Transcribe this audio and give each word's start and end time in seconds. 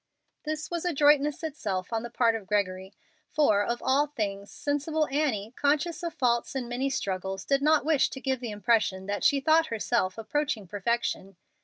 This 0.45 0.71
was 0.71 0.83
adroitness 0.83 1.43
itself 1.43 1.93
on 1.93 2.01
the 2.01 2.09
part 2.09 2.33
of 2.33 2.47
Gregory, 2.47 2.91
for, 3.29 3.63
of 3.63 3.83
all 3.83 4.07
things, 4.07 4.49
sensible 4.49 5.07
Annie, 5.11 5.53
conscious 5.55 6.01
of 6.01 6.15
faults 6.15 6.55
and 6.55 6.67
many 6.67 6.89
struggles, 6.89 7.45
did 7.45 7.61
not 7.61 7.85
wish 7.85 8.09
to 8.09 8.19
give 8.19 8.39
the 8.39 8.49
impression 8.49 9.05
that 9.05 9.23
she 9.23 9.39
thought 9.39 9.67
herself 9.67 10.17
approaching 10.17 10.65
perfection. 10.65 11.35